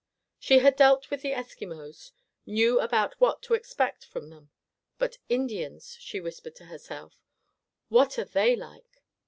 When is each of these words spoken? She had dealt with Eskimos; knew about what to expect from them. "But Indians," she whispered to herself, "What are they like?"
She 0.39 0.57
had 0.57 0.75
dealt 0.77 1.11
with 1.11 1.21
Eskimos; 1.21 2.09
knew 2.47 2.79
about 2.79 3.13
what 3.21 3.43
to 3.43 3.53
expect 3.53 4.03
from 4.03 4.31
them. 4.31 4.49
"But 4.97 5.19
Indians," 5.29 5.95
she 6.01 6.19
whispered 6.19 6.55
to 6.55 6.65
herself, 6.65 7.13
"What 7.89 8.17
are 8.17 8.25
they 8.25 8.55
like?" 8.55 9.03